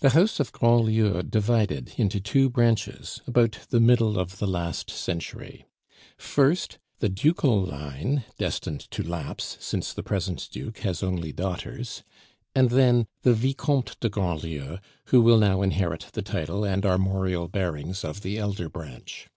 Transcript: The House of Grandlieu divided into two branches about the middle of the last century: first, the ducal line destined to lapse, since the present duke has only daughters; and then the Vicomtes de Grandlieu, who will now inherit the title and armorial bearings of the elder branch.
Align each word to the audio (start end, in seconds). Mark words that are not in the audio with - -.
The 0.00 0.10
House 0.10 0.40
of 0.40 0.50
Grandlieu 0.50 1.22
divided 1.22 1.92
into 1.96 2.18
two 2.20 2.50
branches 2.50 3.20
about 3.28 3.60
the 3.70 3.78
middle 3.78 4.18
of 4.18 4.38
the 4.38 4.46
last 4.48 4.90
century: 4.90 5.66
first, 6.18 6.78
the 6.98 7.08
ducal 7.08 7.62
line 7.64 8.24
destined 8.38 8.80
to 8.90 9.04
lapse, 9.04 9.56
since 9.60 9.92
the 9.92 10.02
present 10.02 10.48
duke 10.50 10.78
has 10.78 11.00
only 11.00 11.30
daughters; 11.30 12.02
and 12.56 12.70
then 12.70 13.06
the 13.22 13.34
Vicomtes 13.34 13.94
de 14.00 14.08
Grandlieu, 14.08 14.78
who 15.04 15.22
will 15.22 15.38
now 15.38 15.62
inherit 15.62 16.06
the 16.14 16.22
title 16.22 16.64
and 16.64 16.84
armorial 16.84 17.46
bearings 17.46 18.02
of 18.04 18.22
the 18.22 18.36
elder 18.36 18.68
branch. 18.68 19.28